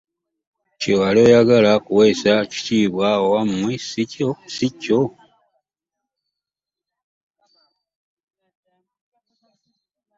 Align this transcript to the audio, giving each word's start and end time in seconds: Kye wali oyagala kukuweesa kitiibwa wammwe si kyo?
Kye 0.79 0.93
wali 1.01 1.19
oyagala 1.27 1.71
kukuweesa 1.77 2.31
kitiibwa 2.51 3.09
wammwe 3.31 3.73
si 4.55 4.67
kyo? 4.81 5.01